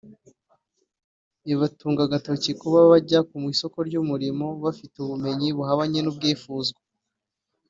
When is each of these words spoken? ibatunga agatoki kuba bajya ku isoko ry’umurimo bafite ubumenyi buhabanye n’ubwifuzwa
ibatunga 1.53 2.01
agatoki 2.07 2.51
kuba 2.61 2.79
bajya 2.91 3.19
ku 3.27 3.35
isoko 3.53 3.77
ry’umurimo 3.87 4.45
bafite 4.63 4.95
ubumenyi 4.99 5.47
buhabanye 5.57 5.99
n’ubwifuzwa 6.01 6.79